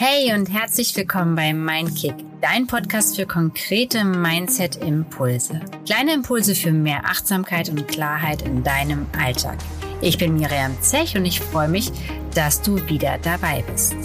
Hey 0.00 0.32
und 0.32 0.48
herzlich 0.48 0.94
willkommen 0.94 1.34
bei 1.34 1.52
Mindkick, 1.52 2.14
dein 2.40 2.68
Podcast 2.68 3.16
für 3.16 3.26
konkrete 3.26 4.04
Mindset-Impulse. 4.04 5.60
Kleine 5.86 6.14
Impulse 6.14 6.54
für 6.54 6.70
mehr 6.70 7.04
Achtsamkeit 7.04 7.68
und 7.68 7.88
Klarheit 7.88 8.42
in 8.42 8.62
deinem 8.62 9.08
Alltag. 9.18 9.58
Ich 10.00 10.16
bin 10.16 10.36
Miriam 10.36 10.80
Zech 10.80 11.16
und 11.16 11.24
ich 11.24 11.40
freue 11.40 11.66
mich, 11.66 11.90
dass 12.32 12.62
du 12.62 12.76
wieder 12.88 13.18
dabei 13.18 13.64
bist. 13.72 13.96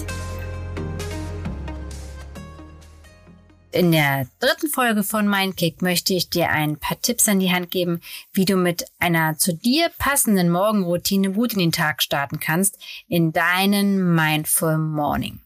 In 3.71 3.91
der 3.91 4.25
dritten 4.39 4.69
Folge 4.69 5.03
von 5.03 5.29
Mindkick 5.29 5.83
möchte 5.83 6.15
ich 6.15 6.27
dir 6.27 6.49
ein 6.49 6.79
paar 6.79 6.99
Tipps 7.01 7.29
an 7.29 7.39
die 7.39 7.51
Hand 7.51 7.69
geben, 7.69 8.01
wie 8.31 8.45
du 8.45 8.55
mit 8.55 8.87
einer 8.97 9.37
zu 9.37 9.53
dir 9.53 9.91
passenden 9.99 10.49
Morgenroutine 10.49 11.33
gut 11.33 11.53
in 11.53 11.59
den 11.59 11.71
Tag 11.71 12.01
starten 12.01 12.39
kannst 12.39 12.79
in 13.07 13.31
deinen 13.31 14.15
Mindful 14.15 14.79
Morning. 14.79 15.42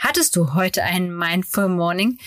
Hattest 0.00 0.34
du 0.34 0.54
heute 0.54 0.82
einen 0.82 1.14
Mindful 1.14 1.68
Morning? 1.68 2.18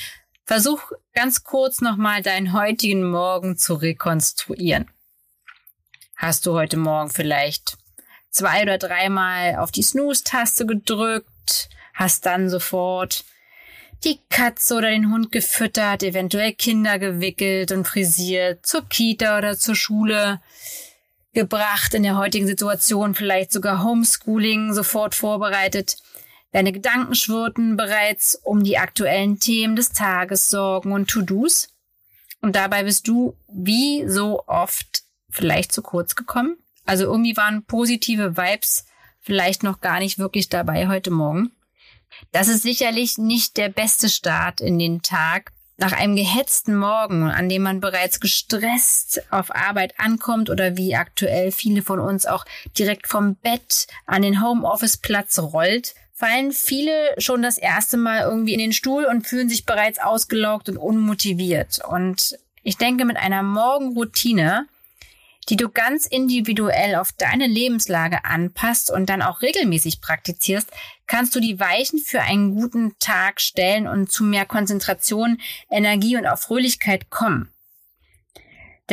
Versuch 0.45 0.91
ganz 1.15 1.43
kurz 1.43 1.81
nochmal 1.81 2.21
deinen 2.21 2.53
heutigen 2.53 3.09
Morgen 3.09 3.57
zu 3.57 3.73
rekonstruieren. 3.73 4.91
Hast 6.15 6.45
du 6.45 6.53
heute 6.53 6.77
Morgen 6.77 7.09
vielleicht 7.09 7.79
zwei 8.29 8.61
oder 8.61 8.77
dreimal 8.77 9.55
auf 9.55 9.71
die 9.71 9.81
Snooze-Taste 9.81 10.67
gedrückt, 10.67 11.69
hast 11.95 12.27
dann 12.27 12.47
sofort 12.47 13.25
die 14.03 14.19
Katze 14.29 14.75
oder 14.75 14.91
den 14.91 15.11
Hund 15.11 15.31
gefüttert, 15.31 16.03
eventuell 16.03 16.53
Kinder 16.53 16.99
gewickelt 16.99 17.71
und 17.71 17.87
frisiert, 17.87 18.67
zur 18.67 18.87
Kita 18.87 19.39
oder 19.39 19.57
zur 19.57 19.75
Schule 19.75 20.41
gebracht, 21.33 21.95
in 21.95 22.03
der 22.03 22.17
heutigen 22.17 22.45
Situation 22.45 23.15
vielleicht 23.15 23.51
sogar 23.51 23.83
Homeschooling 23.83 24.75
sofort 24.75 25.15
vorbereitet. 25.15 25.97
Deine 26.53 26.71
Gedanken 26.71 27.15
schwirrten 27.15 27.77
bereits 27.77 28.35
um 28.35 28.63
die 28.63 28.77
aktuellen 28.77 29.39
Themen 29.39 29.75
des 29.75 29.91
Tages, 29.91 30.49
Sorgen 30.51 30.91
und 30.91 31.09
To-Dos. 31.09 31.69
Und 32.41 32.55
dabei 32.55 32.83
bist 32.83 33.07
du 33.07 33.35
wie 33.51 34.07
so 34.07 34.43
oft 34.45 35.01
vielleicht 35.29 35.71
zu 35.71 35.81
kurz 35.81 36.15
gekommen. 36.15 36.57
Also 36.85 37.05
irgendwie 37.05 37.35
waren 37.35 37.65
positive 37.65 38.37
Vibes 38.37 38.85
vielleicht 39.19 39.63
noch 39.63 39.81
gar 39.81 39.99
nicht 39.99 40.19
wirklich 40.19 40.49
dabei 40.49 40.87
heute 40.87 41.09
Morgen. 41.09 41.51
Das 42.31 42.47
ist 42.47 42.61
sicherlich 42.61 43.17
nicht 43.17 43.57
der 43.57 43.69
beste 43.69 44.07
Start 44.07 44.61
in 44.61 44.77
den 44.77 45.01
Tag. 45.01 45.51
Nach 45.77 45.91
einem 45.91 46.15
gehetzten 46.15 46.75
Morgen, 46.75 47.23
an 47.23 47.49
dem 47.49 47.63
man 47.63 47.79
bereits 47.79 48.19
gestresst 48.19 49.23
auf 49.31 49.55
Arbeit 49.55 49.99
ankommt 49.99 50.51
oder 50.51 50.77
wie 50.77 50.95
aktuell 50.95 51.51
viele 51.51 51.81
von 51.81 51.99
uns 51.99 52.27
auch 52.27 52.45
direkt 52.77 53.07
vom 53.07 53.37
Bett 53.37 53.87
an 54.05 54.21
den 54.21 54.43
Homeoffice-Platz 54.43 55.39
rollt, 55.39 55.95
fallen 56.13 56.51
viele 56.51 57.15
schon 57.17 57.41
das 57.41 57.57
erste 57.57 57.97
Mal 57.97 58.21
irgendwie 58.21 58.53
in 58.53 58.59
den 58.59 58.73
Stuhl 58.73 59.05
und 59.05 59.27
fühlen 59.27 59.49
sich 59.49 59.65
bereits 59.65 59.99
ausgelaugt 59.99 60.69
und 60.69 60.77
unmotiviert. 60.77 61.79
Und 61.87 62.37
ich 62.61 62.77
denke, 62.77 63.05
mit 63.05 63.17
einer 63.17 63.43
Morgenroutine 63.43 64.67
die 65.49 65.57
du 65.57 65.69
ganz 65.69 66.05
individuell 66.05 66.95
auf 66.95 67.11
deine 67.11 67.47
Lebenslage 67.47 68.25
anpasst 68.25 68.91
und 68.91 69.09
dann 69.09 69.21
auch 69.21 69.41
regelmäßig 69.41 70.01
praktizierst, 70.01 70.69
kannst 71.07 71.35
du 71.35 71.39
die 71.39 71.59
Weichen 71.59 71.99
für 71.99 72.21
einen 72.21 72.55
guten 72.55 72.97
Tag 72.99 73.41
stellen 73.41 73.87
und 73.87 74.11
zu 74.11 74.23
mehr 74.23 74.45
Konzentration, 74.45 75.39
Energie 75.69 76.17
und 76.17 76.25
auch 76.25 76.37
Fröhlichkeit 76.37 77.09
kommen. 77.09 77.52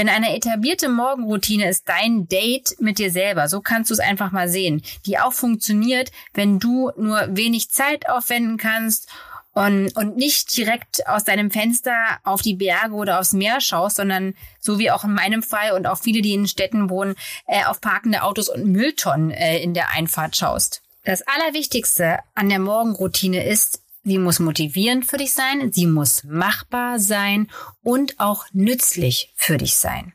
Denn 0.01 0.09
eine 0.09 0.35
etablierte 0.35 0.89
Morgenroutine 0.89 1.69
ist 1.69 1.87
dein 1.87 2.27
Date 2.27 2.75
mit 2.81 2.97
dir 2.99 3.11
selber. 3.11 3.49
So 3.49 3.61
kannst 3.61 3.91
du 3.91 3.93
es 3.93 4.01
einfach 4.01 4.33
mal 4.33 4.49
sehen. 4.49 4.81
Die 5.05 5.19
auch 5.19 5.35
funktioniert, 5.35 6.11
wenn 6.33 6.59
du 6.59 6.91
nur 6.97 7.29
wenig 7.37 7.71
Zeit 7.71 8.09
aufwenden 8.09 8.57
kannst 8.57 9.11
und, 9.53 9.95
und 9.97 10.17
nicht 10.17 10.57
direkt 10.57 11.07
aus 11.07 11.25
deinem 11.25 11.51
Fenster 11.51 11.93
auf 12.25 12.41
die 12.41 12.55
Berge 12.55 12.95
oder 12.95 13.21
aufs 13.21 13.35
Meer 13.35 13.61
schaust, 13.61 13.97
sondern 13.97 14.33
so 14.59 14.79
wie 14.79 14.91
auch 14.91 15.05
in 15.05 15.13
meinem 15.13 15.43
Fall 15.43 15.73
und 15.73 15.87
auch 15.87 15.99
viele, 15.99 16.23
die 16.23 16.33
in 16.33 16.49
Städten 16.49 16.89
wohnen, 16.89 17.15
äh, 17.47 17.67
auf 17.67 17.83
parkende 17.83 18.23
Autos 18.23 18.49
und 18.49 18.65
Mülltonnen 18.65 19.31
äh, 19.31 19.59
in 19.59 19.75
der 19.75 19.91
Einfahrt 19.91 20.35
schaust. 20.35 20.81
Das 21.05 21.21
Allerwichtigste 21.29 22.21
an 22.35 22.49
der 22.49 22.59
Morgenroutine 22.59 23.47
ist, 23.47 23.83
sie 24.05 24.19
muss 24.19 24.39
motivierend 24.39 25.07
für 25.07 25.17
dich 25.17 25.33
sein, 25.33 25.73
sie 25.73 25.87
muss 25.87 26.25
machbar 26.25 26.99
sein 26.99 27.51
und 27.83 28.19
auch 28.19 28.47
nützlich 28.53 29.33
für 29.37 29.57
dich 29.57 29.77
sein. 29.77 30.15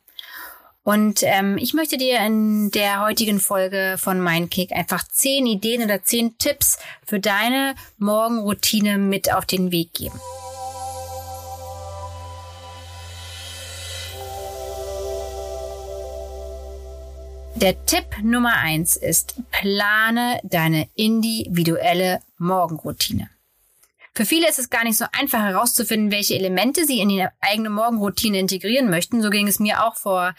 Und 0.84 1.24
ähm, 1.24 1.58
ich 1.58 1.74
möchte 1.74 1.98
dir 1.98 2.20
in 2.20 2.70
der 2.70 3.02
heutigen 3.02 3.40
Folge 3.40 3.96
von 3.98 4.22
Mindkick 4.22 4.72
einfach 4.72 5.04
zehn 5.08 5.48
Ideen 5.48 5.84
oder 5.84 6.04
zehn 6.04 6.38
Tipps 6.38 6.78
für 7.04 7.20
deine 7.20 7.74
Morgenroutine 7.98 9.00
mit 9.00 9.34
auf 9.34 9.48
den 9.48 9.72
Weg 9.72 9.96
geben. 9.96 10.20
Der 17.56 17.84
Tipp 17.86 18.06
Nummer 18.22 18.58
eins 18.58 18.96
ist, 18.96 19.42
plane 19.50 20.40
deine 20.44 20.88
individuelle 20.94 22.20
Morgenroutine. 22.38 23.30
Für 24.16 24.26
viele 24.26 24.48
ist 24.48 24.60
es 24.60 24.70
gar 24.70 24.86
nicht 24.86 24.98
so 24.98 25.06
einfach 25.12 25.42
herauszufinden, 25.42 26.10
welche 26.10 26.36
Elemente 26.36 26.86
sie 26.86 27.00
in 27.02 27.10
die 27.10 27.28
eigene 27.42 27.70
Morgenroutine 27.70 28.40
integrieren 28.40 28.90
möchten. 28.90 29.22
So 29.22 29.30
ging 29.30 29.46
es 29.46 29.60
mir 29.60 29.84
auch 29.84 29.96
vor 29.96 30.34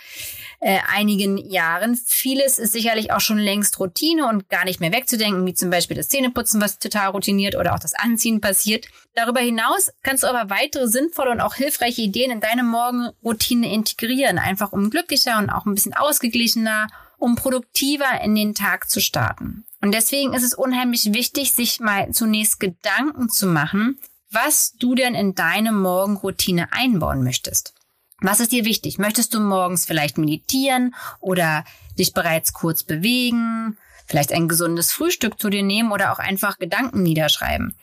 äh, 0.60 0.78
einigen 0.94 1.37
Jahren. 1.37 1.94
Vieles 1.94 2.59
ist 2.59 2.72
sicherlich 2.72 3.12
auch 3.12 3.20
schon 3.20 3.36
längst 3.36 3.78
Routine 3.78 4.28
und 4.28 4.48
gar 4.48 4.65
nicht 4.65 4.81
mehr 4.81 4.92
wegzudenken, 4.92 5.44
wie 5.44 5.53
zum 5.53 5.69
Beispiel 5.69 5.94
das 5.94 6.09
Zähneputzen, 6.09 6.62
was 6.62 6.78
total 6.78 7.10
routiniert 7.10 7.54
oder 7.54 7.75
auch 7.75 7.78
das 7.78 7.92
Anziehen 7.92 8.41
passiert. 8.41 8.86
Darüber 9.15 9.41
hinaus 9.41 9.92
kannst 10.03 10.22
du 10.22 10.28
aber 10.28 10.48
weitere 10.48 10.88
sinnvolle 10.88 11.32
und 11.32 11.42
auch 11.42 11.54
hilfreiche 11.54 12.00
Ideen 12.00 12.31
in 12.31 12.41
deine 12.41 12.62
Morgenroutine 12.62 13.70
integrieren, 13.70 14.38
einfach 14.38 14.72
um 14.72 14.88
glücklicher 14.88 15.36
und 15.36 15.50
auch 15.50 15.66
ein 15.66 15.75
bisschen 15.75 15.92
ausgeglichener, 15.92 16.86
um 17.19 17.37
produktiver 17.37 18.21
in 18.22 18.34
den 18.34 18.54
Tag 18.54 18.88
zu 18.91 19.00
starten. 19.00 19.65
Und 19.81 19.93
deswegen 19.93 20.34
ist 20.34 20.43
es 20.43 20.54
unheimlich 20.54 21.12
wichtig, 21.12 21.53
sich 21.53 21.81
mal 21.81 22.10
zunächst 22.10 22.60
Gedanken 22.60 23.28
zu 23.28 23.47
machen, 23.47 23.99
was 24.31 24.72
du 24.72 24.94
denn 24.94 25.15
in 25.15 25.34
deine 25.34 25.72
Morgenroutine 25.72 26.72
einbauen 26.72 27.22
möchtest. 27.22 27.75
Was 28.21 28.41
ist 28.41 28.53
dir 28.53 28.65
wichtig? 28.65 28.99
Möchtest 28.99 29.34
du 29.34 29.41
morgens 29.41 29.84
vielleicht 29.84 30.19
meditieren 30.19 30.94
oder 31.21 31.65
dich 31.99 32.15
bereits 32.15 32.53
kurz 32.53 32.82
bewegen, 32.82 33.77
vielleicht 34.06 34.33
ein 34.33 34.48
gesundes 34.48 34.93
Frühstück 34.93 35.38
zu 35.38 35.50
dir 35.50 35.62
nehmen 35.62 35.93
oder 35.93 36.12
auch 36.12 36.19
einfach 36.19 36.59
Gedanken 36.59 37.03
niederschreiben? 37.03 37.77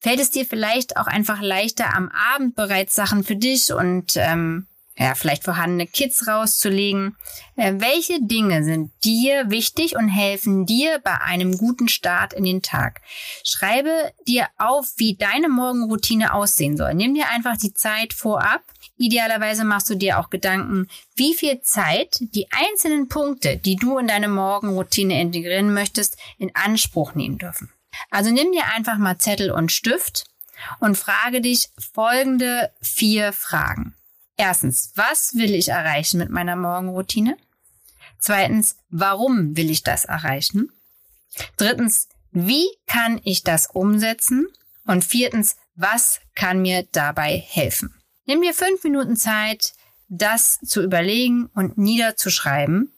Fällt 0.00 0.20
es 0.20 0.30
dir 0.30 0.46
vielleicht 0.46 0.96
auch 0.96 1.06
einfach 1.06 1.40
leichter, 1.40 1.94
am 1.94 2.10
Abend 2.34 2.56
bereits 2.56 2.94
Sachen 2.94 3.24
für 3.24 3.36
dich 3.36 3.72
und 3.72 4.16
ähm, 4.16 4.66
ja, 4.96 5.14
vielleicht 5.16 5.42
vorhandene 5.42 5.88
Kits 5.88 6.28
rauszulegen. 6.28 7.16
Äh, 7.56 7.74
welche 7.78 8.22
Dinge 8.22 8.62
sind 8.62 8.92
dir 9.02 9.50
wichtig 9.50 9.96
und 9.96 10.08
helfen 10.08 10.66
dir 10.66 11.00
bei 11.02 11.20
einem 11.20 11.58
guten 11.58 11.88
Start 11.88 12.32
in 12.32 12.44
den 12.44 12.62
Tag? 12.62 13.00
Schreibe 13.42 14.12
dir 14.28 14.46
auf, 14.56 14.92
wie 14.96 15.16
deine 15.16 15.48
Morgenroutine 15.48 16.32
aussehen 16.32 16.76
soll. 16.76 16.94
Nimm 16.94 17.14
dir 17.14 17.28
einfach 17.28 17.56
die 17.56 17.74
Zeit 17.74 18.12
vorab. 18.12 18.62
Idealerweise 18.96 19.64
machst 19.64 19.90
du 19.90 19.96
dir 19.96 20.20
auch 20.20 20.30
Gedanken, 20.30 20.86
wie 21.16 21.34
viel 21.34 21.60
Zeit 21.62 22.18
die 22.20 22.46
einzelnen 22.52 23.08
Punkte, 23.08 23.56
die 23.56 23.74
du 23.74 23.98
in 23.98 24.06
deine 24.06 24.28
Morgenroutine 24.28 25.20
integrieren 25.20 25.74
möchtest, 25.74 26.16
in 26.38 26.54
Anspruch 26.54 27.14
nehmen 27.16 27.38
dürfen. 27.38 27.72
Also 28.10 28.30
nimm 28.30 28.52
dir 28.52 28.66
einfach 28.74 28.98
mal 28.98 29.18
Zettel 29.18 29.50
und 29.50 29.72
Stift 29.72 30.24
und 30.78 30.96
frage 30.96 31.40
dich 31.40 31.68
folgende 31.92 32.70
vier 32.80 33.32
Fragen. 33.32 33.96
Erstens, 34.36 34.92
was 34.94 35.34
will 35.34 35.54
ich 35.54 35.68
erreichen 35.68 36.18
mit 36.18 36.30
meiner 36.30 36.56
Morgenroutine? 36.56 37.36
Zweitens, 38.18 38.76
warum 38.90 39.56
will 39.56 39.70
ich 39.70 39.82
das 39.82 40.04
erreichen? 40.04 40.72
Drittens, 41.56 42.08
wie 42.30 42.66
kann 42.86 43.20
ich 43.24 43.44
das 43.44 43.68
umsetzen? 43.68 44.48
Und 44.86 45.04
viertens, 45.04 45.56
was 45.76 46.20
kann 46.34 46.62
mir 46.62 46.86
dabei 46.92 47.36
helfen? 47.38 47.94
Nimm 48.26 48.42
dir 48.42 48.54
fünf 48.54 48.82
Minuten 48.82 49.16
Zeit, 49.16 49.72
das 50.08 50.58
zu 50.60 50.82
überlegen 50.82 51.46
und 51.54 51.78
niederzuschreiben 51.78 52.92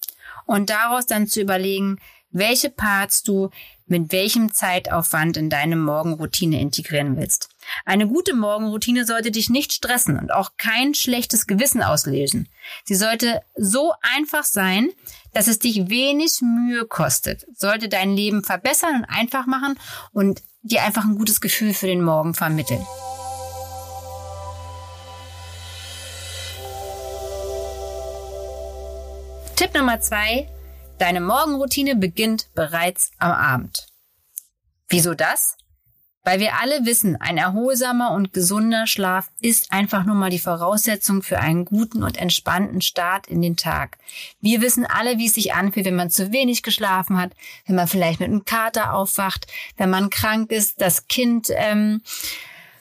und 0.47 0.71
daraus 0.71 1.06
dann 1.06 1.27
zu 1.27 1.41
überlegen, 1.41 1.99
welche 2.37 2.71
Parts 2.71 3.23
du 3.23 3.50
mit 3.87 4.11
welchem 4.12 4.53
Zeitaufwand 4.53 5.37
in 5.37 5.49
deine 5.49 5.77
Morgenroutine 5.77 6.61
integrieren 6.61 7.17
willst. 7.17 7.49
Eine 7.85 8.09
gute 8.09 8.35
Morgenroutine 8.35 9.06
sollte 9.06 9.31
dich 9.31 9.49
nicht 9.49 9.73
stressen 9.73 10.19
und 10.19 10.33
auch 10.33 10.53
kein 10.56 10.94
schlechtes 10.94 11.47
Gewissen 11.47 11.83
auslösen. 11.83 12.49
Sie 12.85 12.97
sollte 12.97 13.43
so 13.55 13.93
einfach 14.03 14.44
sein, 14.44 14.91
dass 15.35 15.47
es 15.47 15.61
dich 15.61 15.88
wenig 15.88 16.41
Mühe 16.41 16.85
kostet, 16.85 17.47
sollte 17.56 17.88
dein 17.88 18.17
Leben 18.17 18.43
verbessern 18.43 18.97
und 18.97 19.05
einfach 19.05 19.47
machen 19.47 19.79
und 20.12 20.43
dir 20.62 20.83
einfach 20.83 21.05
ein 21.05 21.17
gutes 21.17 21.41
Gefühl 21.41 21.75
für 21.75 21.87
den 21.87 22.03
Morgen 22.03 22.35
vermitteln. 22.35 22.85
Tipp 29.55 29.75
Nummer 29.75 30.00
zwei. 30.00 30.49
Deine 30.99 31.21
Morgenroutine 31.21 31.95
beginnt 31.95 32.49
bereits 32.55 33.11
am 33.19 33.33
Abend. 33.33 33.87
Wieso 34.89 35.15
das? 35.15 35.59
Weil 36.25 36.41
wir 36.41 36.59
alle 36.59 36.87
wissen, 36.87 37.21
ein 37.21 37.37
erholsamer 37.37 38.11
und 38.13 38.33
gesunder 38.33 38.87
Schlaf 38.87 39.31
ist 39.41 39.73
einfach 39.73 40.05
nur 40.05 40.17
mal 40.17 40.31
die 40.31 40.41
Voraussetzung 40.41 41.23
für 41.23 41.39
einen 41.39 41.67
guten 41.67 42.03
und 42.03 42.17
entspannten 42.17 42.81
Start 42.81 43.29
in 43.29 43.43
den 43.43 43.57
Tag. 43.57 43.99
Wir 44.41 44.61
wissen 44.61 44.87
alle, 44.87 45.19
wie 45.19 45.27
es 45.27 45.35
sich 45.35 45.55
anfühlt, 45.55 45.87
wenn 45.87 45.95
man 45.95 46.11
zu 46.11 46.33
wenig 46.33 46.63
geschlafen 46.63 47.21
hat, 47.21 47.33
wenn 47.67 47.77
man 47.77 47.87
vielleicht 47.87 48.19
mit 48.19 48.31
einem 48.31 48.45
Kater 48.45 48.95
aufwacht, 48.95 49.47
wenn 49.77 49.91
man 49.91 50.11
krank 50.11 50.51
ist, 50.51 50.81
das 50.81 51.07
Kind 51.07 51.49
ähm, 51.51 52.01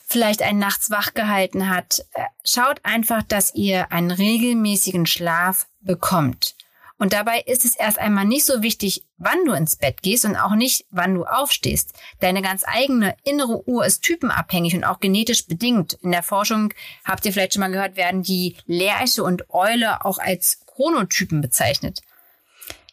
vielleicht 0.07 0.41
einen 0.41 0.59
nachts 0.59 0.89
wach 0.89 1.13
gehalten 1.13 1.69
hat. 1.69 1.99
Äh, 2.13 2.23
schaut 2.43 2.79
einfach, 2.83 3.23
dass 3.23 3.53
ihr 3.53 3.91
einen 3.91 4.09
regelmäßigen 4.09 5.05
Schlaf 5.05 5.67
bekommt. 5.81 6.54
Und 6.97 7.11
dabei 7.11 7.41
ist 7.41 7.65
es 7.65 7.75
erst 7.75 7.99
einmal 7.99 8.23
nicht 8.23 8.45
so 8.45 8.61
wichtig, 8.61 9.03
wann 9.17 9.43
du 9.45 9.51
ins 9.51 9.75
Bett 9.75 10.01
gehst 10.01 10.23
und 10.23 10.37
auch 10.37 10.55
nicht, 10.55 10.85
wann 10.91 11.13
du 11.13 11.25
aufstehst. 11.25 11.93
Deine 12.21 12.41
ganz 12.41 12.63
eigene 12.65 13.15
innere 13.23 13.67
Uhr 13.67 13.85
ist 13.85 14.01
typenabhängig 14.01 14.75
und 14.75 14.85
auch 14.85 15.01
genetisch 15.01 15.45
bedingt. 15.45 15.93
In 16.01 16.11
der 16.11 16.23
Forschung 16.23 16.73
habt 17.03 17.25
ihr 17.25 17.33
vielleicht 17.33 17.53
schon 17.53 17.59
mal 17.61 17.71
gehört, 17.71 17.97
werden 17.97 18.23
die 18.23 18.55
Lerche 18.65 19.23
und 19.23 19.49
Eule 19.49 20.05
auch 20.05 20.19
als 20.19 20.65
Chronotypen 20.65 21.41
bezeichnet. 21.41 22.01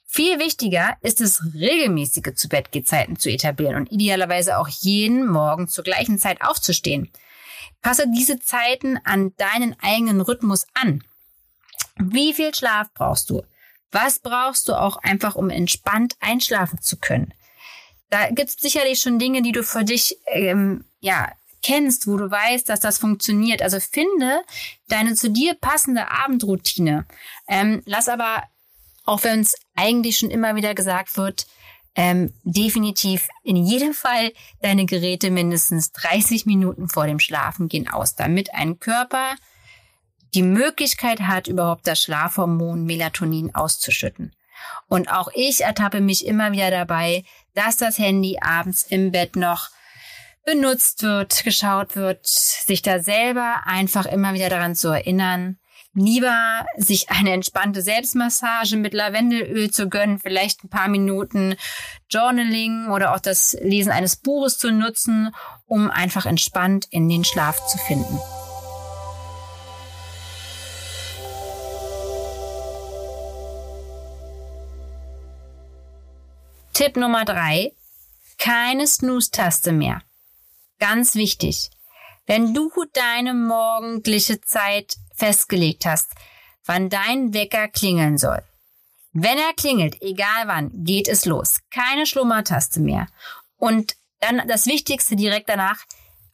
Viel 0.04 0.40
wichtiger 0.40 0.96
ist 1.00 1.20
es, 1.20 1.40
regelmäßige 1.54 2.34
zu 2.34 2.48
Bettgehzeiten 2.48 3.18
zu 3.18 3.30
etablieren 3.30 3.76
und 3.76 3.92
idealerweise 3.92 4.58
auch 4.58 4.68
jeden 4.68 5.26
Morgen 5.26 5.68
zur 5.68 5.84
gleichen 5.84 6.18
Zeit 6.18 6.42
aufzustehen. 6.42 7.10
Passe 7.80 8.04
diese 8.14 8.38
Zeiten 8.38 8.98
an 9.04 9.32
deinen 9.36 9.74
eigenen 9.80 10.20
Rhythmus 10.20 10.66
an. 10.74 11.02
Wie 11.96 12.34
viel 12.34 12.54
Schlaf 12.54 12.92
brauchst 12.92 13.30
du? 13.30 13.42
Was 13.92 14.18
brauchst 14.18 14.68
du 14.68 14.74
auch 14.74 14.96
einfach, 14.96 15.36
um 15.36 15.50
entspannt 15.50 16.16
einschlafen 16.20 16.80
zu 16.80 16.96
können? 16.96 17.32
Da 18.10 18.30
gibt 18.30 18.48
es 18.48 18.56
sicherlich 18.56 19.00
schon 19.00 19.18
Dinge, 19.18 19.42
die 19.42 19.52
du 19.52 19.62
für 19.62 19.84
dich 19.84 20.18
ähm, 20.26 20.84
ja 21.00 21.30
kennst, 21.62 22.06
wo 22.06 22.16
du 22.16 22.30
weißt, 22.30 22.68
dass 22.68 22.80
das 22.80 22.98
funktioniert. 22.98 23.62
Also 23.62 23.78
finde 23.80 24.42
deine 24.88 25.14
zu 25.14 25.30
dir 25.30 25.54
passende 25.54 26.10
Abendroutine. 26.10 27.06
Ähm, 27.48 27.82
lass 27.86 28.08
aber, 28.08 28.42
auch 29.04 29.22
wenn 29.24 29.40
es 29.40 29.54
eigentlich 29.74 30.18
schon 30.18 30.30
immer 30.30 30.56
wieder 30.56 30.74
gesagt 30.74 31.16
wird, 31.16 31.46
ähm, 31.94 32.32
definitiv 32.42 33.28
in 33.42 33.56
jedem 33.56 33.92
Fall 33.92 34.32
deine 34.62 34.86
Geräte 34.86 35.30
mindestens 35.30 35.92
30 35.92 36.46
Minuten 36.46 36.88
vor 36.88 37.06
dem 37.06 37.18
Schlafengehen 37.18 37.88
aus, 37.88 38.14
damit 38.14 38.54
ein 38.54 38.80
Körper 38.80 39.34
die 40.34 40.42
Möglichkeit 40.42 41.20
hat, 41.20 41.48
überhaupt 41.48 41.86
das 41.86 42.02
Schlafhormon 42.02 42.84
Melatonin 42.84 43.54
auszuschütten. 43.54 44.34
Und 44.88 45.10
auch 45.10 45.28
ich 45.34 45.62
ertappe 45.62 46.00
mich 46.00 46.26
immer 46.26 46.52
wieder 46.52 46.70
dabei, 46.70 47.24
dass 47.54 47.76
das 47.76 47.98
Handy 47.98 48.38
abends 48.40 48.84
im 48.88 49.12
Bett 49.12 49.36
noch 49.36 49.70
benutzt 50.44 51.02
wird, 51.02 51.44
geschaut 51.44 51.96
wird, 51.96 52.26
sich 52.26 52.82
da 52.82 53.00
selber 53.00 53.62
einfach 53.64 54.06
immer 54.06 54.34
wieder 54.34 54.48
daran 54.48 54.74
zu 54.74 54.88
erinnern, 54.88 55.58
lieber 55.94 56.64
sich 56.76 57.10
eine 57.10 57.32
entspannte 57.32 57.82
Selbstmassage 57.82 58.76
mit 58.76 58.94
Lavendelöl 58.94 59.70
zu 59.70 59.88
gönnen, 59.88 60.18
vielleicht 60.18 60.64
ein 60.64 60.70
paar 60.70 60.88
Minuten 60.88 61.54
Journaling 62.08 62.88
oder 62.90 63.14
auch 63.14 63.20
das 63.20 63.56
Lesen 63.62 63.92
eines 63.92 64.16
Buches 64.16 64.58
zu 64.58 64.72
nutzen, 64.72 65.34
um 65.66 65.90
einfach 65.90 66.26
entspannt 66.26 66.86
in 66.90 67.08
den 67.08 67.24
Schlaf 67.24 67.66
zu 67.66 67.78
finden. 67.78 68.18
Tipp 76.72 76.96
Nummer 76.96 77.24
drei. 77.24 77.72
Keine 78.38 78.86
Snooze-Taste 78.86 79.72
mehr. 79.72 80.02
Ganz 80.78 81.14
wichtig. 81.14 81.70
Wenn 82.26 82.54
du 82.54 82.70
deine 82.92 83.34
morgendliche 83.34 84.40
Zeit 84.40 84.96
festgelegt 85.14 85.84
hast, 85.84 86.12
wann 86.64 86.88
dein 86.88 87.34
Wecker 87.34 87.68
klingeln 87.68 88.16
soll. 88.16 88.42
Wenn 89.12 89.36
er 89.36 89.52
klingelt, 89.54 90.00
egal 90.00 90.46
wann, 90.46 90.70
geht 90.84 91.08
es 91.08 91.26
los. 91.26 91.60
Keine 91.70 92.06
Schlummertaste 92.06 92.80
mehr. 92.80 93.06
Und 93.58 93.96
dann 94.20 94.48
das 94.48 94.66
Wichtigste 94.66 95.14
direkt 95.16 95.50
danach, 95.50 95.84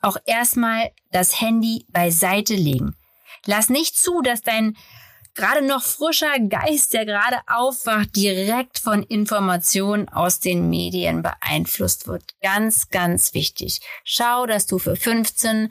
auch 0.01 0.17
erstmal 0.27 0.93
das 1.11 1.41
Handy 1.41 1.87
beiseite 1.89 2.55
legen. 2.55 2.95
Lass 3.47 3.69
nicht 3.69 3.97
zu, 3.99 4.23
dass 4.23 4.43
dein 4.43 4.77
gerade 5.39 5.65
noch 5.65 5.83
frischer 5.83 6.39
Geist, 6.41 6.93
der 6.93 7.07
gerade 7.07 7.39
aufwacht, 7.47 8.17
direkt 8.17 8.79
von 8.81 9.05
Informationen 9.05 10.09
aus 10.09 10.41
den 10.41 10.69
Medien 10.69 11.23
beeinflusst 11.23 12.09
wird. 12.09 12.25
Ganz, 12.43 12.89
ganz 12.91 13.35
wichtig. 13.35 13.81
Schau, 14.05 14.47
dass 14.47 14.67
du 14.67 14.79
für 14.79 14.97
15 14.97 15.71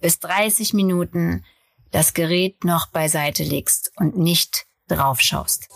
bis 0.00 0.18
30 0.18 0.72
Minuten 0.72 1.44
das 1.90 2.14
Gerät 2.14 2.64
noch 2.64 2.86
beiseite 2.86 3.44
legst 3.44 3.92
und 3.96 4.16
nicht 4.16 4.64
drauf 4.88 5.20
schaust. 5.20 5.68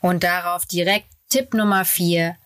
Und 0.00 0.22
darauf 0.22 0.64
direkt 0.64 1.17
Tipp 1.30 1.52
Nummer 1.52 1.84
vier. 1.84 2.38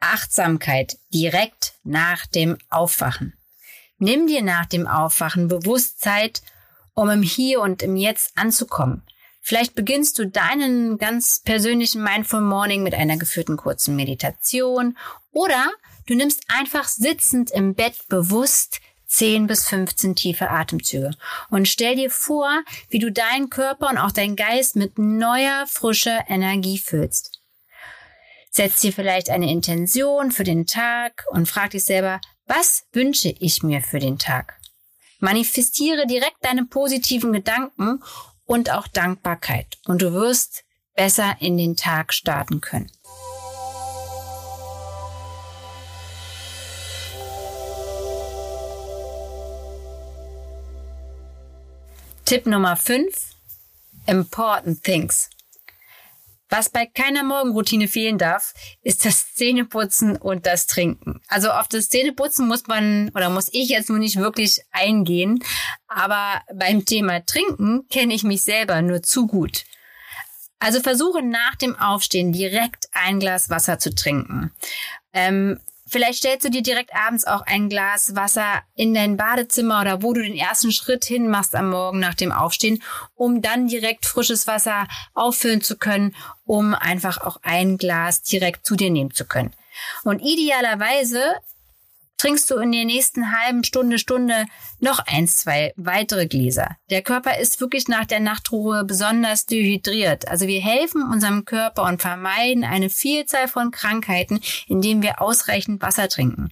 Achtsamkeit 0.00 0.96
direkt 1.12 1.74
nach 1.84 2.24
dem 2.24 2.56
Aufwachen. 2.70 3.34
Nimm 3.98 4.26
dir 4.26 4.42
nach 4.42 4.64
dem 4.64 4.86
Aufwachen 4.86 5.48
bewusst 5.48 6.00
Zeit, 6.00 6.40
um 6.94 7.10
im 7.10 7.22
Hier 7.22 7.60
und 7.60 7.82
im 7.82 7.94
Jetzt 7.94 8.32
anzukommen. 8.36 9.02
Vielleicht 9.42 9.74
beginnst 9.74 10.18
du 10.18 10.26
deinen 10.26 10.96
ganz 10.96 11.40
persönlichen 11.40 12.02
Mindful 12.02 12.40
Morning 12.40 12.82
mit 12.82 12.94
einer 12.94 13.18
geführten 13.18 13.58
kurzen 13.58 13.96
Meditation 13.96 14.96
oder 15.30 15.70
du 16.06 16.14
nimmst 16.14 16.44
einfach 16.48 16.88
sitzend 16.88 17.50
im 17.50 17.74
Bett 17.74 18.08
bewusst 18.08 18.80
10 19.08 19.46
bis 19.46 19.68
15 19.68 20.16
tiefe 20.16 20.48
Atemzüge 20.48 21.10
und 21.50 21.68
stell 21.68 21.96
dir 21.96 22.10
vor, 22.10 22.62
wie 22.88 22.98
du 22.98 23.12
deinen 23.12 23.50
Körper 23.50 23.90
und 23.90 23.98
auch 23.98 24.12
deinen 24.12 24.36
Geist 24.36 24.74
mit 24.74 24.98
neuer, 24.98 25.66
frischer 25.66 26.24
Energie 26.28 26.78
füllst. 26.78 27.31
Setz 28.54 28.82
dir 28.82 28.92
vielleicht 28.92 29.30
eine 29.30 29.50
Intention 29.50 30.30
für 30.30 30.44
den 30.44 30.66
Tag 30.66 31.24
und 31.30 31.48
frag 31.48 31.70
dich 31.70 31.84
selber, 31.84 32.20
was 32.44 32.84
wünsche 32.92 33.30
ich 33.30 33.62
mir 33.62 33.80
für 33.80 33.98
den 33.98 34.18
Tag? 34.18 34.60
Manifestiere 35.20 36.06
direkt 36.06 36.36
deine 36.42 36.66
positiven 36.66 37.32
Gedanken 37.32 38.02
und 38.44 38.70
auch 38.70 38.88
Dankbarkeit 38.88 39.78
und 39.86 40.02
du 40.02 40.12
wirst 40.12 40.64
besser 40.94 41.34
in 41.40 41.56
den 41.56 41.76
Tag 41.76 42.12
starten 42.12 42.60
können. 42.60 42.92
Tipp 52.26 52.44
Nummer 52.44 52.76
5. 52.76 53.30
Important 54.06 54.84
Things. 54.84 55.30
Was 56.52 56.68
bei 56.68 56.84
keiner 56.84 57.22
Morgenroutine 57.22 57.88
fehlen 57.88 58.18
darf, 58.18 58.52
ist 58.82 59.06
das 59.06 59.32
Zähneputzen 59.34 60.16
und 60.18 60.44
das 60.44 60.66
Trinken. 60.66 61.22
Also 61.28 61.50
auf 61.50 61.66
das 61.66 61.88
Zähneputzen 61.88 62.46
muss 62.46 62.66
man 62.66 63.08
oder 63.14 63.30
muss 63.30 63.48
ich 63.52 63.70
jetzt 63.70 63.88
nur 63.88 63.98
nicht 63.98 64.18
wirklich 64.18 64.60
eingehen, 64.70 65.42
aber 65.88 66.42
beim 66.54 66.84
Thema 66.84 67.24
Trinken 67.24 67.88
kenne 67.88 68.12
ich 68.12 68.22
mich 68.22 68.42
selber 68.42 68.82
nur 68.82 69.02
zu 69.02 69.26
gut. 69.26 69.64
Also 70.58 70.80
versuche 70.80 71.22
nach 71.22 71.56
dem 71.56 71.74
Aufstehen 71.74 72.32
direkt 72.32 72.84
ein 72.92 73.18
Glas 73.18 73.48
Wasser 73.48 73.78
zu 73.78 73.94
trinken. 73.94 74.52
Ähm, 75.14 75.58
Vielleicht 75.92 76.20
stellst 76.20 76.46
du 76.46 76.48
dir 76.48 76.62
direkt 76.62 76.94
abends 76.94 77.26
auch 77.26 77.42
ein 77.42 77.68
Glas 77.68 78.16
Wasser 78.16 78.62
in 78.74 78.94
dein 78.94 79.18
Badezimmer 79.18 79.82
oder 79.82 80.02
wo 80.02 80.14
du 80.14 80.22
den 80.22 80.34
ersten 80.34 80.72
Schritt 80.72 81.04
hin 81.04 81.28
machst 81.28 81.54
am 81.54 81.68
Morgen 81.68 81.98
nach 81.98 82.14
dem 82.14 82.32
Aufstehen, 82.32 82.82
um 83.14 83.42
dann 83.42 83.68
direkt 83.68 84.06
frisches 84.06 84.46
Wasser 84.46 84.88
auffüllen 85.12 85.60
zu 85.60 85.76
können, 85.76 86.16
um 86.46 86.72
einfach 86.72 87.18
auch 87.18 87.36
ein 87.42 87.76
Glas 87.76 88.22
direkt 88.22 88.64
zu 88.64 88.74
dir 88.74 88.88
nehmen 88.88 89.12
zu 89.12 89.26
können. 89.26 89.52
Und 90.02 90.20
idealerweise 90.20 91.20
trinkst 92.22 92.48
du 92.52 92.58
in 92.58 92.70
der 92.70 92.84
nächsten 92.84 93.32
halben 93.32 93.64
Stunde, 93.64 93.98
Stunde 93.98 94.46
noch 94.78 95.00
eins, 95.06 95.38
zwei 95.38 95.72
weitere 95.76 96.28
Gläser. 96.28 96.76
Der 96.88 97.02
Körper 97.02 97.40
ist 97.40 97.60
wirklich 97.60 97.88
nach 97.88 98.04
der 98.04 98.20
Nachtruhe 98.20 98.84
besonders 98.84 99.44
dehydriert. 99.46 100.28
Also 100.28 100.46
wir 100.46 100.60
helfen 100.60 101.02
unserem 101.02 101.44
Körper 101.44 101.82
und 101.82 102.00
vermeiden 102.00 102.62
eine 102.62 102.90
Vielzahl 102.90 103.48
von 103.48 103.72
Krankheiten, 103.72 104.40
indem 104.68 105.02
wir 105.02 105.20
ausreichend 105.20 105.82
Wasser 105.82 106.08
trinken. 106.08 106.50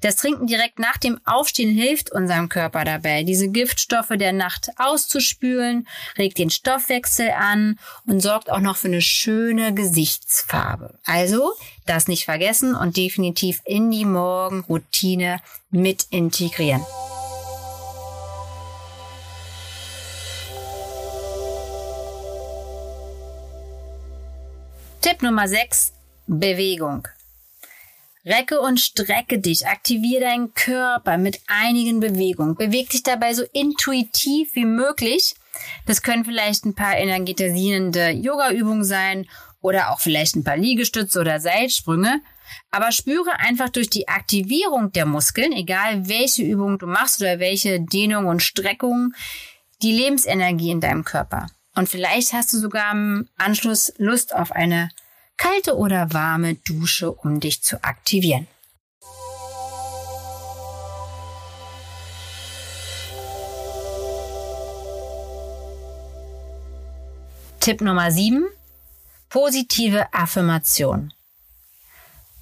Das 0.00 0.16
Trinken 0.16 0.46
direkt 0.46 0.78
nach 0.78 0.96
dem 0.96 1.20
Aufstehen 1.24 1.74
hilft 1.74 2.12
unserem 2.12 2.48
Körper 2.48 2.84
dabei, 2.84 3.22
diese 3.22 3.48
Giftstoffe 3.48 4.12
der 4.14 4.32
Nacht 4.32 4.70
auszuspülen, 4.76 5.86
regt 6.18 6.38
den 6.38 6.50
Stoffwechsel 6.50 7.30
an 7.30 7.78
und 8.06 8.20
sorgt 8.20 8.50
auch 8.50 8.60
noch 8.60 8.76
für 8.76 8.88
eine 8.88 9.02
schöne 9.02 9.74
Gesichtsfarbe. 9.74 10.98
Also 11.04 11.52
das 11.86 12.08
nicht 12.08 12.24
vergessen 12.24 12.74
und 12.74 12.96
definitiv 12.96 13.60
in 13.64 13.90
die 13.90 14.04
Morgenroutine 14.04 15.40
mit 15.70 16.06
integrieren. 16.10 16.84
Tipp 25.00 25.22
Nummer 25.22 25.48
6, 25.48 25.92
Bewegung. 26.26 27.08
Recke 28.24 28.60
und 28.60 28.78
strecke 28.78 29.38
dich, 29.38 29.66
aktiviere 29.66 30.22
deinen 30.22 30.52
Körper 30.52 31.16
mit 31.16 31.40
einigen 31.46 32.00
Bewegungen. 32.00 32.54
Beweg 32.54 32.90
dich 32.90 33.02
dabei 33.02 33.32
so 33.32 33.44
intuitiv 33.52 34.54
wie 34.54 34.66
möglich. 34.66 35.34
Das 35.86 36.02
können 36.02 36.24
vielleicht 36.24 36.64
ein 36.66 36.74
paar 36.74 36.96
energetisierende 36.96 38.10
Yoga-Übungen 38.10 38.84
sein 38.84 39.26
oder 39.62 39.90
auch 39.90 40.00
vielleicht 40.00 40.36
ein 40.36 40.44
paar 40.44 40.56
Liegestütze 40.56 41.20
oder 41.20 41.40
Seilsprünge. 41.40 42.20
Aber 42.70 42.92
spüre 42.92 43.38
einfach 43.38 43.68
durch 43.68 43.88
die 43.88 44.08
Aktivierung 44.08 44.92
der 44.92 45.06
Muskeln, 45.06 45.52
egal 45.52 46.08
welche 46.08 46.42
Übung 46.42 46.78
du 46.78 46.86
machst 46.86 47.20
oder 47.20 47.38
welche 47.38 47.80
Dehnung 47.80 48.26
und 48.26 48.42
Streckung, 48.42 49.14
die 49.82 49.92
Lebensenergie 49.92 50.70
in 50.70 50.80
deinem 50.80 51.04
Körper. 51.04 51.46
Und 51.74 51.88
vielleicht 51.88 52.32
hast 52.32 52.52
du 52.52 52.58
sogar 52.58 52.92
im 52.92 53.28
Anschluss 53.38 53.92
Lust 53.96 54.34
auf 54.34 54.52
eine 54.52 54.90
kalte 55.40 55.74
oder 55.76 56.12
warme 56.12 56.54
Dusche, 56.54 57.10
um 57.10 57.40
dich 57.40 57.62
zu 57.62 57.82
aktivieren. 57.82 58.46
Tipp 67.58 67.80
Nummer 67.80 68.10
7. 68.10 68.44
Positive 69.30 70.12
Affirmation. 70.12 71.12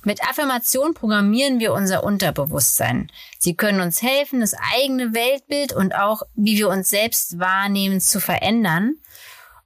Mit 0.05 0.23
Affirmation 0.23 0.95
programmieren 0.95 1.61
wir 1.61 1.73
unser 1.75 2.03
Unterbewusstsein. 2.03 3.13
Sie 3.39 3.55
können 3.55 3.81
uns 3.81 4.03
helfen, 4.03 4.41
das 4.41 4.55
eigene 4.75 5.15
Weltbild 5.15 5.73
und 5.73 5.95
auch, 5.95 6.23
wie 6.35 6.57
wir 6.57 6.69
uns 6.69 6.89
selbst 6.91 7.39
wahrnehmen, 7.39 8.01
zu 8.01 8.21
verändern. 8.21 8.97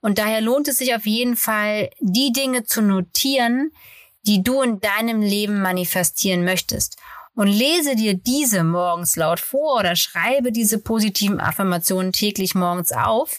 Und 0.03 0.19
daher 0.19 0.43
lohnt 0.43 0.69
es 0.69 0.79
sich 0.79 0.95
auf 0.95 1.07
jeden 1.07 1.37
Fall, 1.37 1.89
die 2.01 2.33
Dinge 2.33 2.65
zu 2.65 2.83
notieren, 2.83 3.71
die 4.27 4.43
du 4.43 4.61
in 4.61 4.81
deinem 4.81 5.23
Leben 5.23 5.63
manifestieren 5.63 6.45
möchtest. 6.45 6.99
Und 7.35 7.47
lese 7.47 7.97
dir 7.97 8.13
diese 8.13 8.63
morgens 8.63 9.17
laut 9.17 9.41
vor 9.41 9.79
oder 9.79 9.97
schreibe 9.97 10.53
diese 10.53 10.79
positiven 10.79 11.41
Affirmationen 11.41 12.13
täglich 12.13 12.55
morgens 12.55 12.93
auf. 12.93 13.39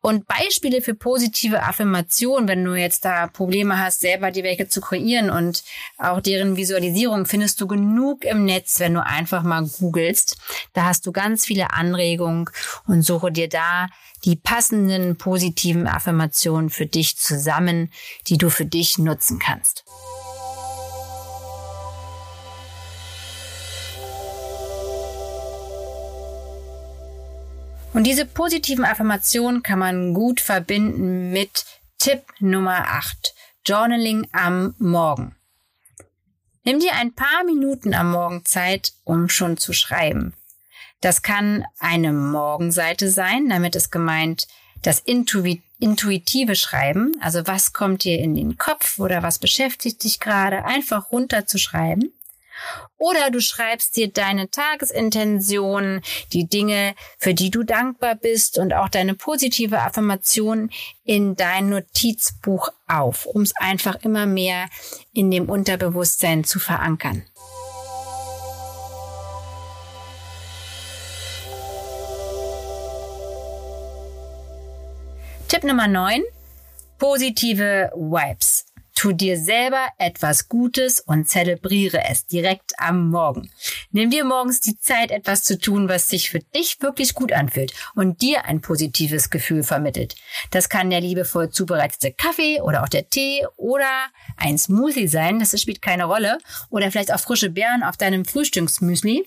Und 0.00 0.26
Beispiele 0.28 0.80
für 0.80 0.94
positive 0.94 1.62
Affirmationen, 1.62 2.48
wenn 2.48 2.64
du 2.64 2.74
jetzt 2.74 3.04
da 3.04 3.26
Probleme 3.26 3.78
hast, 3.78 4.00
selber 4.00 4.30
die 4.30 4.44
welche 4.44 4.68
zu 4.68 4.80
kreieren 4.80 5.28
und 5.28 5.64
auch 5.98 6.20
deren 6.20 6.56
Visualisierung, 6.56 7.26
findest 7.26 7.60
du 7.60 7.66
genug 7.66 8.24
im 8.24 8.44
Netz, 8.44 8.78
wenn 8.78 8.94
du 8.94 9.04
einfach 9.04 9.42
mal 9.42 9.66
googelst. 9.66 10.36
Da 10.72 10.84
hast 10.84 11.04
du 11.06 11.12
ganz 11.12 11.44
viele 11.46 11.72
Anregungen 11.72 12.48
und 12.86 13.02
suche 13.02 13.32
dir 13.32 13.48
da 13.48 13.88
die 14.24 14.36
passenden 14.36 15.16
positiven 15.16 15.88
Affirmationen 15.88 16.70
für 16.70 16.86
dich 16.86 17.16
zusammen, 17.16 17.90
die 18.28 18.38
du 18.38 18.50
für 18.50 18.66
dich 18.66 18.98
nutzen 18.98 19.38
kannst. 19.38 19.84
Und 27.98 28.04
diese 28.04 28.26
positiven 28.26 28.84
Affirmationen 28.84 29.64
kann 29.64 29.80
man 29.80 30.14
gut 30.14 30.40
verbinden 30.40 31.32
mit 31.32 31.64
Tipp 31.98 32.22
Nummer 32.38 32.86
8, 32.90 33.34
Journaling 33.66 34.28
am 34.30 34.76
Morgen. 34.78 35.34
Nimm 36.62 36.78
dir 36.78 36.92
ein 36.94 37.12
paar 37.12 37.42
Minuten 37.44 37.94
am 37.94 38.12
Morgen 38.12 38.44
Zeit, 38.44 38.92
um 39.02 39.28
schon 39.28 39.56
zu 39.56 39.72
schreiben. 39.72 40.32
Das 41.00 41.22
kann 41.22 41.64
eine 41.80 42.12
Morgenseite 42.12 43.10
sein, 43.10 43.48
damit 43.48 43.74
ist 43.74 43.90
gemeint 43.90 44.46
das 44.82 45.00
intuitive 45.00 46.54
Schreiben, 46.54 47.16
also 47.20 47.48
was 47.48 47.72
kommt 47.72 48.04
dir 48.04 48.20
in 48.20 48.36
den 48.36 48.58
Kopf 48.58 49.00
oder 49.00 49.24
was 49.24 49.40
beschäftigt 49.40 50.04
dich 50.04 50.20
gerade, 50.20 50.64
einfach 50.64 51.10
runterzuschreiben. 51.10 52.12
Oder 52.96 53.30
du 53.30 53.40
schreibst 53.40 53.96
dir 53.96 54.12
deine 54.12 54.50
Tagesintention, 54.50 56.02
die 56.32 56.48
Dinge, 56.48 56.94
für 57.18 57.34
die 57.34 57.50
du 57.50 57.62
dankbar 57.62 58.14
bist 58.14 58.58
und 58.58 58.72
auch 58.72 58.88
deine 58.88 59.14
positive 59.14 59.80
Affirmation 59.80 60.70
in 61.04 61.36
dein 61.36 61.68
Notizbuch 61.68 62.70
auf, 62.86 63.26
um 63.26 63.42
es 63.42 63.54
einfach 63.56 63.96
immer 64.02 64.26
mehr 64.26 64.68
in 65.12 65.30
dem 65.30 65.48
Unterbewusstsein 65.48 66.44
zu 66.44 66.58
verankern. 66.58 67.24
Tipp 75.48 75.64
Nummer 75.64 75.88
9. 75.88 76.22
Positive 76.98 77.90
Vibes. 77.94 78.67
Tu 78.98 79.12
dir 79.12 79.38
selber 79.38 79.86
etwas 79.98 80.48
Gutes 80.48 80.98
und 80.98 81.28
zelebriere 81.28 82.02
es 82.10 82.26
direkt 82.26 82.72
am 82.78 83.10
Morgen. 83.10 83.48
Nimm 83.92 84.10
dir 84.10 84.24
morgens 84.24 84.60
die 84.60 84.76
Zeit, 84.80 85.12
etwas 85.12 85.44
zu 85.44 85.56
tun, 85.56 85.88
was 85.88 86.08
sich 86.08 86.30
für 86.30 86.40
dich 86.40 86.82
wirklich 86.82 87.14
gut 87.14 87.32
anfühlt 87.32 87.72
und 87.94 88.22
dir 88.22 88.46
ein 88.46 88.60
positives 88.60 89.30
Gefühl 89.30 89.62
vermittelt. 89.62 90.16
Das 90.50 90.68
kann 90.68 90.90
der 90.90 91.00
liebevoll 91.00 91.50
zubereitete 91.50 92.12
Kaffee 92.12 92.60
oder 92.60 92.82
auch 92.82 92.88
der 92.88 93.08
Tee 93.08 93.46
oder 93.56 94.08
ein 94.36 94.58
Smoothie 94.58 95.06
sein, 95.06 95.38
das 95.38 95.60
spielt 95.60 95.80
keine 95.80 96.06
Rolle. 96.06 96.38
Oder 96.68 96.90
vielleicht 96.90 97.14
auch 97.14 97.20
frische 97.20 97.50
Beeren 97.50 97.84
auf 97.84 97.98
deinem 97.98 98.24
Frühstücksmüsli. 98.24 99.24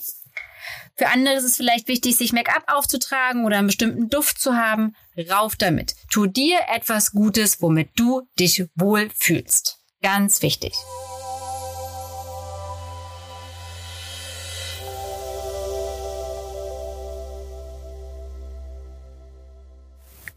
Für 0.98 1.08
andere 1.08 1.36
ist 1.36 1.46
es 1.46 1.56
vielleicht 1.56 1.88
wichtig, 1.88 2.18
sich 2.18 2.34
Make-up 2.34 2.66
aufzutragen 2.68 3.46
oder 3.46 3.58
einen 3.58 3.68
bestimmten 3.68 4.10
Duft 4.10 4.38
zu 4.38 4.58
haben. 4.58 4.98
Rauf 5.30 5.56
damit. 5.56 5.96
Tu 6.10 6.27
dir 6.27 6.60
etwas 6.74 7.12
Gutes, 7.12 7.62
womit 7.62 7.89
du 7.96 8.27
dich 8.39 8.65
wohl 8.75 9.10
fühlst. 9.13 9.80
Ganz 10.01 10.41
wichtig. 10.41 10.74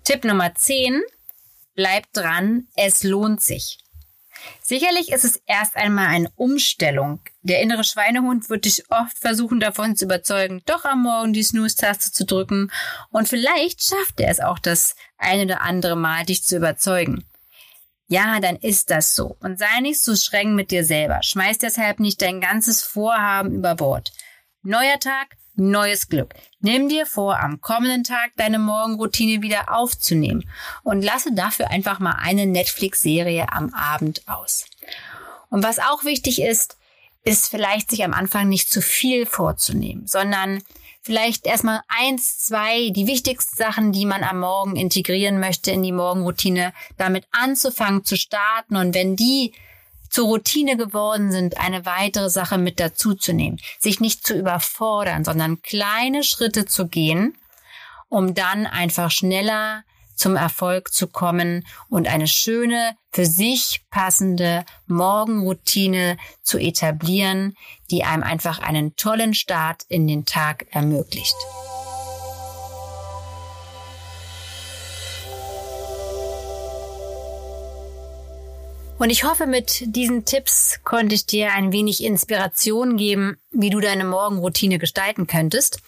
Tipp 0.04 0.25
Nummer 0.25 0.54
10. 0.54 1.02
Bleib 1.75 2.12
dran, 2.12 2.69
es 2.76 3.02
lohnt 3.04 3.40
sich. 3.40 3.78
Sicherlich 4.63 5.13
ist 5.13 5.25
es 5.25 5.43
erst 5.47 5.77
einmal 5.77 6.07
eine 6.07 6.31
Umstellung. 6.37 7.21
Der 7.43 7.61
innere 7.61 7.85
Schweinehund 7.85 8.49
wird 8.49 8.65
dich 8.65 8.91
oft 8.91 9.19
versuchen 9.19 9.61
davon 9.61 9.97
zu 9.97 10.07
überzeugen, 10.07 10.63
doch 10.67 10.85
am 10.85 11.03
Morgen 11.03 11.33
die 11.33 11.43
Snooze-Taste 11.43 12.13
zu 12.13 12.25
drücken 12.25 12.71
und 13.11 13.29
vielleicht 13.29 13.83
schafft 13.83 14.21
er 14.21 14.31
es 14.31 14.41
auch 14.41 14.59
das 14.59 14.97
eine 15.19 15.45
oder 15.45 15.61
andere 15.61 15.97
Mal, 15.97 16.25
dich 16.25 16.45
zu 16.45 16.57
überzeugen. 16.57 17.25
Ja, 18.07 18.39
dann 18.41 18.57
ist 18.57 18.91
das 18.91 19.15
so. 19.15 19.37
Und 19.41 19.59
sei 19.59 19.81
nicht 19.81 20.03
so 20.03 20.15
streng 20.15 20.55
mit 20.55 20.71
dir 20.71 20.85
selber. 20.85 21.23
Schmeiß 21.23 21.59
deshalb 21.59 22.01
nicht 22.01 22.21
dein 22.21 22.41
ganzes 22.41 22.83
Vorhaben 22.83 23.55
über 23.55 23.75
Bord. 23.75 24.13
Neuer 24.63 24.99
Tag, 25.01 25.37
neues 25.57 26.09
Glück. 26.09 26.35
Nimm 26.61 26.89
dir 26.89 27.07
vor, 27.07 27.39
am 27.41 27.61
kommenden 27.61 28.05
Tag 28.05 28.33
deine 28.37 28.59
Morgenroutine 28.59 29.43
wieder 29.43 29.75
aufzunehmen 29.75 30.49
und 30.83 31.03
lasse 31.03 31.33
dafür 31.35 31.71
einfach 31.71 31.99
mal 32.01 32.17
eine 32.21 32.47
Netflix-Serie 32.47 33.53
am 33.53 33.73
Abend 33.75 34.23
aus. 34.27 34.67
Und 35.51 35.63
was 35.63 35.79
auch 35.79 36.05
wichtig 36.05 36.43
ist, 36.43 36.77
ist 37.25 37.49
vielleicht 37.49 37.91
sich 37.91 38.05
am 38.05 38.13
Anfang 38.13 38.49
nicht 38.49 38.71
zu 38.71 38.83
viel 38.83 39.27
vorzunehmen, 39.27 40.07
sondern 40.07 40.63
vielleicht 41.01 41.47
erstmal 41.47 41.81
eins, 41.89 42.39
zwei, 42.39 42.91
die 42.91 43.07
wichtigsten 43.07 43.57
Sachen, 43.57 43.93
die 43.93 44.07
man 44.07 44.25
am 44.25 44.41
Morgen 44.41 44.77
integrieren 44.77 45.39
möchte 45.39 45.71
in 45.71 45.83
die 45.83 45.93
Morgenroutine, 45.93 46.73
damit 46.97 47.27
anzufangen 47.31 48.05
zu 48.05 48.17
starten 48.17 48.77
und 48.77 48.95
wenn 48.95 49.17
die 49.17 49.53
zur 50.14 50.28
Routine 50.28 50.76
geworden 50.76 51.33
sind, 51.33 51.59
eine 51.59 51.87
weitere 51.87 52.30
Sache 52.30 52.56
mit 52.56 52.78
dazuzunehmen, 52.78 53.59
sich 53.80 53.99
nicht 53.99 54.25
zu 54.25 54.38
überfordern, 54.38 55.25
sondern 55.25 55.61
kleine 55.61 56.23
Schritte 56.23 56.66
zu 56.66 56.87
gehen, 56.87 57.37
um 58.09 58.33
dann 58.33 58.66
einfach 58.66 59.11
schneller 59.11 59.83
zum 60.14 60.37
Erfolg 60.37 60.92
zu 60.92 61.09
kommen 61.09 61.66
und 61.88 62.06
eine 62.06 62.28
schöne, 62.28 62.94
für 63.11 63.26
sich 63.26 63.83
passende 63.90 64.64
Morgenroutine 64.87 66.16
zu 66.42 66.59
etablieren, 66.59 67.56
die 67.90 68.04
einem 68.04 68.23
einfach 68.23 68.61
einen 68.61 68.94
tollen 68.94 69.35
Start 69.35 69.83
in 69.88 70.06
den 70.06 70.26
Tag 70.26 70.66
ermöglicht. 70.71 71.35
Und 79.05 79.11
ich 79.11 79.25
hoffe, 79.25 79.47
mit 79.47 79.83
diesen 79.95 80.25
Tipps 80.25 80.81
konnte 80.83 81.15
ich 81.15 81.27
dir 81.27 81.53
ein 81.53 81.73
wenig 81.73 82.03
Inspiration 82.03 82.97
geben, 82.97 83.37
wie 83.51 83.69
du 83.69 83.79
deine 83.79 84.07
Morgenroutine 84.07 84.79
gestalten 84.79 85.27
könntest. 85.27 85.83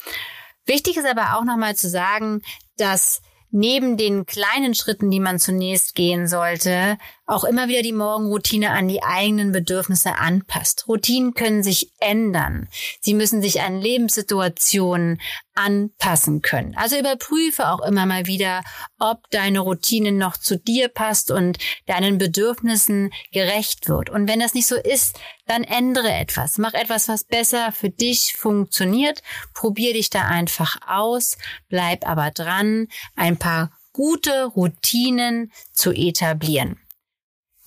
Wichtig 0.67 0.99
ist 0.99 1.07
aber 1.07 1.39
auch 1.39 1.45
nochmal 1.45 1.77
zu 1.77 1.89
sagen, 1.89 2.43
dass 2.77 3.23
neben 3.51 3.97
den 3.97 4.27
kleinen 4.27 4.75
Schritten, 4.75 5.11
die 5.11 5.21
man 5.21 5.39
zunächst 5.39 5.95
gehen 5.95 6.29
sollte, 6.29 6.99
auch 7.27 7.45
immer 7.45 7.69
wieder 7.69 7.83
die 7.83 7.93
Morgenroutine 7.93 8.71
an 8.71 8.89
die 8.89 9.03
eigenen 9.03 9.53
Bedürfnisse 9.53 10.17
anpasst. 10.17 10.87
Routinen 10.89 11.35
können 11.35 11.63
sich 11.63 11.93
ändern. 11.99 12.69
Sie 13.01 13.15
müssen 13.15 13.43
sich 13.43 13.61
an 13.61 13.81
Lebenssituationen 13.81 15.21
anpassen 15.55 16.43
können. 16.43 16.77
Also 16.77 16.99
überprüfe 16.99 17.69
auch 17.69 17.81
immer 17.81 18.07
mal 18.07 18.27
wieder, 18.27 18.63
ob 18.99 19.29
deine 19.31 19.61
Routine 19.61 20.13
noch 20.13 20.37
zu 20.37 20.57
dir 20.59 20.89
passt 20.89 21.31
und 21.31 21.59
deinen 21.87 22.19
Bedürfnissen 22.19 23.11
gerecht 23.33 23.89
wird. 23.89 24.09
Und 24.09 24.29
wenn 24.29 24.39
das 24.39 24.55
nicht 24.55 24.69
so 24.69 24.77
ist, 24.77 25.19
dann 25.47 25.65
ändere 25.65 26.13
etwas. 26.13 26.59
Mach 26.59 26.75
etwas, 26.75 27.09
was 27.09 27.25
besser 27.25 27.73
für 27.73 27.91
dich 27.91 28.35
funktioniert. 28.37 29.23
Probier 29.53 29.95
dich 29.95 30.11
da 30.11 30.27
einfach 30.27 30.79
aus. 30.87 31.39
Bleib 31.69 32.07
aber 32.07 32.31
dran, 32.31 32.89
ein 33.17 33.37
paar 33.37 33.73
gute 33.93 34.45
Routinen 34.45 35.51
zu 35.73 35.91
etablieren. 35.91 36.79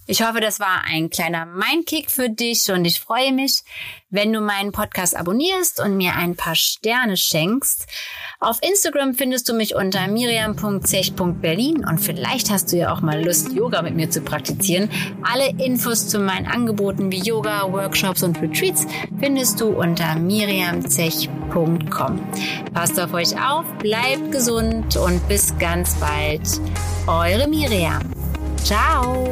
Ich 0.10 0.22
hoffe, 0.24 0.42
das 0.42 0.60
war 0.60 0.86
ein 0.90 1.12
kleiner 1.12 1.46
Mindkick 1.46 2.10
für 2.10 2.32
dich 2.32 2.72
und 2.72 2.84
ich 2.84 3.00
freue 3.00 3.32
mich, 3.32 3.62
wenn 4.10 4.34
du 4.34 4.42
meinen 4.42 4.72
Podcast 4.72 5.16
abonnierst 5.16 5.80
und 5.80 5.98
mir 5.98 6.16
ein 6.16 6.36
paar 6.36 6.56
Sterne 6.56 7.16
schenkst. 7.16 7.86
Auf 8.40 8.58
Instagram 8.64 9.14
findest 9.14 9.48
du 9.48 9.54
mich 9.54 9.76
unter 9.76 10.08
miriam.zech.berlin 10.08 11.86
und 11.86 12.00
vielleicht 12.00 12.50
hast 12.50 12.72
du 12.72 12.78
ja 12.78 12.92
auch 12.92 13.02
mal 13.02 13.24
Lust, 13.24 13.52
Yoga 13.52 13.84
mit 13.84 13.96
mir 13.96 14.10
zu 14.10 14.22
praktizieren. 14.22 14.90
Alle 15.22 15.50
Infos 15.64 16.08
zu 16.08 16.18
meinen 16.18 16.48
Angeboten 16.48 17.12
wie 17.12 17.22
Yoga, 17.22 17.72
Workshops 17.72 18.24
und 18.24 18.42
Retreats 18.42 18.88
findest 19.20 19.62
du 19.62 19.68
unter 19.68 20.16
miriamzech.com. 20.16 22.20
Passt 22.74 23.00
auf 23.00 23.14
euch 23.14 23.40
auf, 23.40 23.64
bleibt 23.78 24.32
gesund 24.32 24.98
und 24.98 25.28
bis 25.28 25.56
ganz 25.60 25.94
bald. 26.00 26.42
Eure 27.06 27.48
Miriam. 27.48 28.02
Ciao. 28.64 29.28